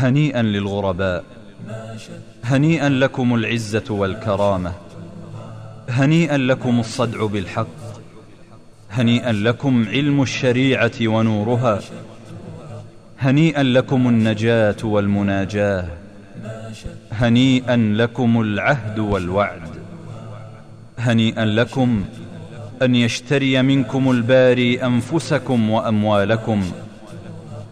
هنيئا 0.00 0.42
للغرباء. 0.42 1.24
هنيئا 2.44 2.88
لكم 2.88 3.34
العزة 3.34 3.84
والكرامة. 3.90 4.72
هنيئا 5.88 6.36
لكم 6.36 6.80
الصدع 6.80 7.26
بالحق. 7.26 7.66
هنيئا 8.90 9.32
لكم 9.32 9.88
علم 9.88 10.22
الشريعة 10.22 10.92
ونورها. 11.02 11.80
هنيئا 13.18 13.62
لكم 13.62 14.08
النجاة 14.08 14.76
والمناجاة. 14.84 15.88
هنيئا 17.12 17.76
لكم 17.76 18.40
العهد 18.40 18.98
والوعد. 18.98 19.62
هنيئا 20.98 21.44
لكم 21.44 22.04
أن 22.82 22.94
يشتري 22.94 23.62
منكم 23.62 24.10
الباري 24.10 24.82
أنفسكم 24.82 25.70
وأموالكم. 25.70 26.72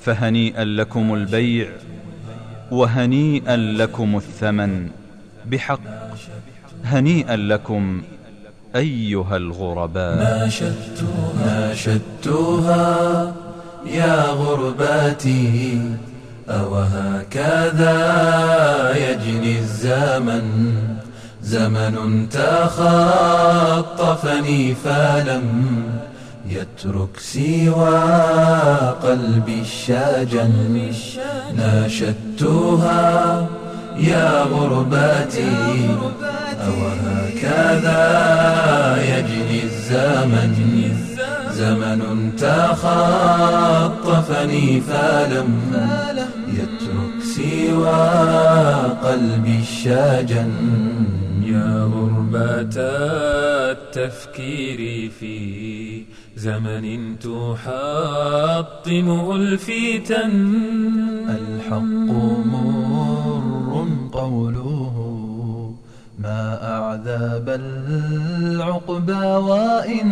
فهنيئا 0.00 0.64
لكم 0.64 1.14
البيع 1.14 1.68
وهنيئا 2.70 3.56
لكم 3.56 4.16
الثمن 4.16 4.88
بحق. 5.46 5.80
هنيئا 6.84 7.36
لكم 7.36 8.02
أيها 8.76 9.36
الغرباء. 9.36 10.16
ناشدتها 10.16 11.32
ناشدتها 11.46 13.34
يا 13.86 14.22
غرباتي. 14.22 15.80
أوهكذا 16.48 17.96
يجني 18.96 19.58
الزمن 19.58 20.74
زمن 21.42 22.28
تخطفني 22.28 23.94
فلم. 24.74 25.46
يترك 26.50 27.18
سوى 27.18 27.98
قلبي 29.02 29.60
الشاجن. 29.60 30.92
ناشدتها 31.56 33.46
يا 33.96 34.42
غرباتي. 34.42 35.88
أوهكذا 36.66 38.02
يجني 39.02 39.62
الزمن. 39.62 40.54
زمن 41.52 42.00
تخطفني 42.38 44.66
فلم. 44.80 45.50
يترك 46.48 47.16
سوى 47.36 48.04
قلبي 49.04 49.56
الشاجن. 49.60 50.52
يا 51.46 51.90
غربة 51.94 52.76
التفكير 53.70 55.10
في 55.10 56.02
زمن 56.36 57.18
تحطمه 57.18 59.36
الفتن 59.36 60.54
الحق 61.28 62.10
مر 62.46 63.86
قوله 64.12 64.94
ما 66.18 66.72
أعذب 66.74 67.48
العقبى 67.48 69.12
وإن. 69.12 70.10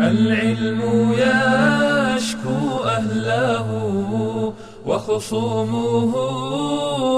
العلم 0.00 0.80
يشكو 1.12 2.84
أهله 2.84 3.68
وخصومه 4.86 6.12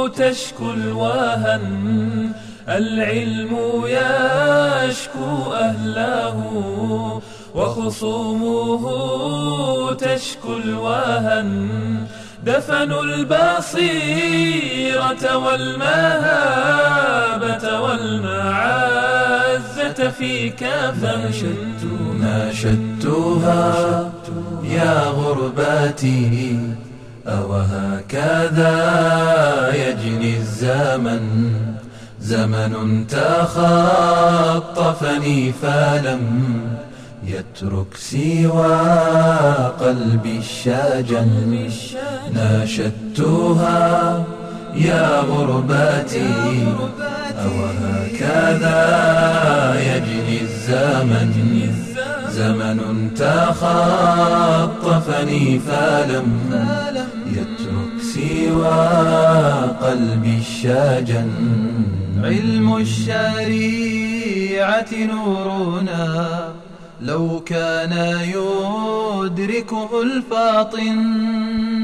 تشكو 0.08 0.72
الوهن. 0.72 2.32
العلم 2.68 3.56
يشكو 3.84 5.52
أهله 5.52 6.36
وخصومه 7.54 8.84
تشكو 9.94 10.56
الوهن. 10.56 12.06
دفنوا 12.46 13.02
البصيرة 13.02 14.16
والمهابة 15.36 16.84
والمعزة 17.80 19.14
في 20.18 20.50
كفن. 20.50 21.32
ناشدتها 22.20 24.10
يا 24.64 25.00
غرباتي 25.08 26.58
أوهكذا 27.26 28.74
يجني 29.74 30.36
الزمن. 30.36 31.73
زمن 32.24 33.06
تخطفني 33.06 33.52
فلم 35.62 36.24
يترك 37.26 37.96
سوى 37.96 38.76
قلبي 39.80 40.38
الشاجن 40.38 41.70
ناشدتها 42.34 44.24
يا 44.74 45.20
غرباتي 45.20 46.66
أوهكذا 47.44 48.80
يجني 49.80 50.40
الزمن. 50.40 51.32
زمن 52.30 53.10
تخطفني 53.16 55.44
فلم 55.58 56.28
يترك 57.26 58.02
سوى 58.14 58.80
قلبي 59.82 60.38
الشاجن 60.38 61.30
علم 62.24 62.76
الشريعة 62.76 64.86
نورنا. 64.92 66.48
لو 67.02 67.42
كان 67.46 68.18
يدركه 68.22 70.02
الفاطن. 70.02 70.98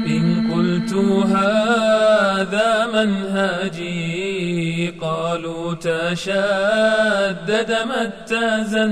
إن 0.07 0.51
قلت 0.53 0.93
هذا 1.25 2.87
منهجي 2.93 4.93
قالوا 5.01 5.73
تشدد 5.73 7.77
ما 7.87 8.03
اتزن. 8.03 8.91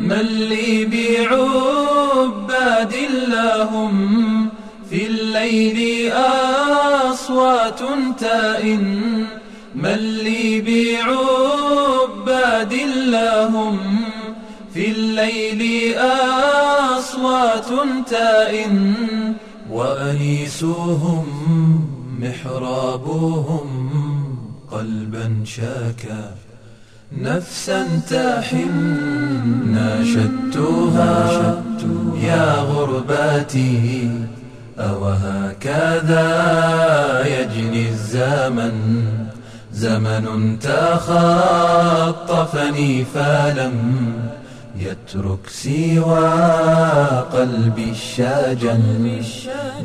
من 0.00 0.26
لي 0.48 0.84
بعباد 0.84 2.94
لهم 3.28 4.48
في 4.90 5.06
الليل 5.06 6.12
أصوات 7.10 7.80
تائن. 8.18 9.26
لهم 13.10 13.78
في 14.74 14.90
الليل 14.90 15.94
أصوات 16.98 17.68
تائن 18.10 18.94
وأنيسهم 19.70 21.26
محرابهم 22.20 23.88
قلبا 24.70 25.42
شاكا 25.44 26.34
نفسا 27.12 28.00
تحن 28.10 28.70
ناشدتها 29.74 31.62
يا 32.22 32.54
غرباتي 32.54 34.10
أوهكذا 34.78 36.26
يجني 37.26 37.88
الزمن 37.88 39.31
زمن 39.72 40.58
تخطفني 40.58 41.64
فلم 43.14 43.74
يترك 44.76 45.48
سوى 45.48 46.28
قلبي 47.32 47.90
الشاجن 47.90 49.22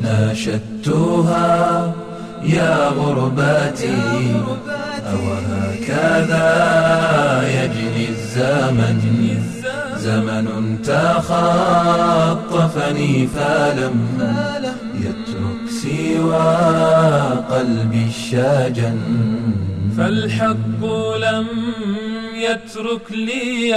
ناشدتها 0.02 1.92
يا 2.42 2.88
غرباتي 2.88 4.36
أوهكذا 5.12 6.48
يجني 7.48 8.08
الزمن. 8.08 8.98
زمن 9.98 10.46
تخطفني 10.84 12.46
فلم 13.26 13.98
يترك 14.94 15.64
سوى 15.82 16.48
قلبي 17.50 18.04
الشاجن 18.06 18.98
فالحق 19.98 20.82
لم 21.16 21.46
يترك 22.34 23.06
لي 23.10 23.74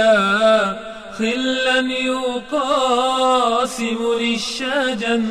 خلا 1.18 1.80
يقاسم 2.02 3.98
للشجن. 4.20 5.24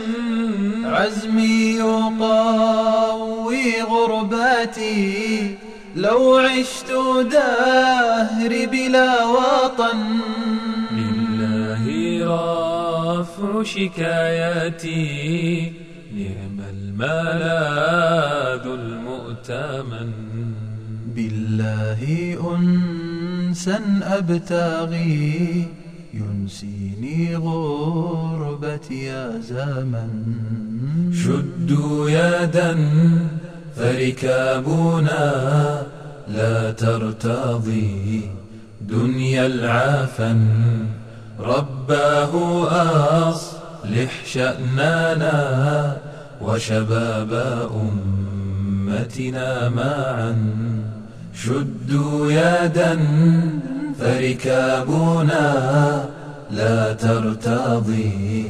عزمي 0.85 1.75
يقوي 1.75 3.81
غرباتي. 3.81 5.57
لو 5.95 6.37
عشت 6.37 6.91
دهري 7.31 8.65
بلا 8.65 9.25
وطن. 9.25 10.19
لله 10.91 11.85
رفع 13.21 13.63
شكاياتي. 13.63 15.71
نعم 16.13 16.59
الملاذ 16.69 18.65
المؤتمن. 18.65 20.11
بالله 21.15 22.01
أنسا 22.55 23.79
أبتغي 24.03 25.67
ينسيني 26.13 27.35
غربتي 27.35 29.03
يا 29.03 29.39
زمن 29.39 30.11
شدوا 31.13 32.09
يدا 32.09 32.77
فركابنا 33.75 35.25
لا 36.27 36.71
ترتضي 36.71 38.21
دنيا 38.81 39.45
العافن 39.45 40.41
رباه 41.39 42.33
أصلح 43.29 44.25
شأننا 44.25 45.97
وشباب 46.41 47.31
أمتنا 48.87 49.69
معا. 49.69 50.35
شدوا 51.33 52.31
يدا 52.31 52.99
فركابنا 53.99 55.45
لا 56.51 56.93
ترتضي 56.93 58.45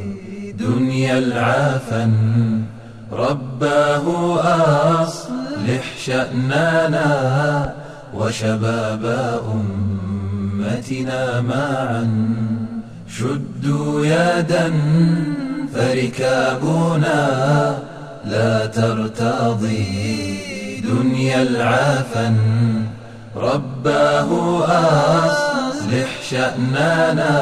دنيا 0.59 1.17
العافن 1.17 2.13
رباه 3.11 4.39
أصلح 5.03 5.97
شأننا 6.05 7.73
وشباب 8.13 9.05
أمتنا 9.53 11.41
معا. 11.41 12.09
شدوا 13.07 14.05
يدا 14.05 14.73
فركابنا 15.75 17.19
لا 18.25 18.65
ترتضي 18.65 20.50
دنيا 21.31 21.41
العافن 21.41 22.37
رباه 23.35 24.29
أصلح 25.69 26.09
شأننا 26.29 27.35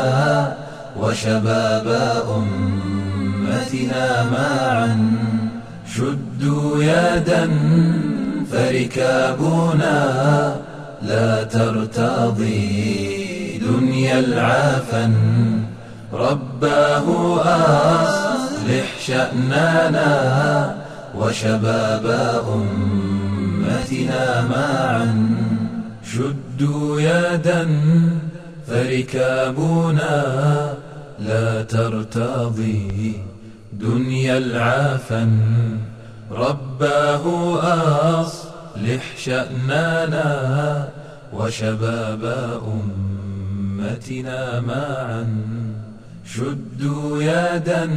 وشباب 0.99 1.87
أمتنا 2.37 4.23
معا. 4.31 4.97
شدوا 5.95 6.83
يدا 6.83 7.49
فركابنا. 8.51 9.97
لا 11.01 11.43
ترتضي 11.43 12.77
دنيا 13.57 14.19
العافن 14.19 15.13
رباه 16.13 17.37
أصلح 17.41 18.87
شأننا 19.05 20.09
وشباب 21.15 22.05
أمتنا 22.53 23.28
معا. 24.49 25.29
شدوا 26.03 27.01
يدا 27.01 27.67
فركابنا 28.67 30.17
لا 31.19 31.63
ترتضي 31.63 33.13
دنيا 33.73 34.37
العافن 34.37 35.31
رباه 36.31 37.23
أصلح 38.21 39.17
شأننا 39.17 40.89
وشباب 41.33 42.23
أمتنا 42.67 44.59
معا. 44.59 45.27
شدوا 46.25 47.21
يدا 47.21 47.89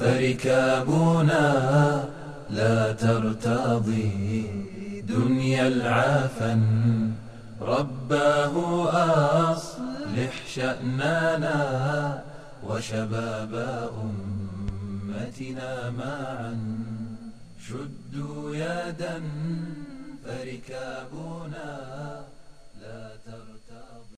فركابنا 0.00 1.44
لا 2.50 2.92
ترتضي 2.92 4.50
دنيا 5.08 5.68
العافن 5.68 7.12
رباه 7.60 8.54
أصلح 9.52 10.46
شأننا 10.46 12.22
وشباب 12.66 13.52
أمتنا 14.02 15.90
معا. 15.90 16.58
شدوا 17.68 18.56
يدا 18.56 19.22
فركابنا. 20.24 21.78